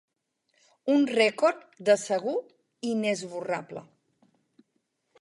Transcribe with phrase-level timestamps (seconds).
[0.93, 2.35] Un record, de segur,
[2.95, 3.89] inesborrable.